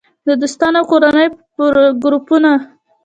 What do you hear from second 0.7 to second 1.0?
او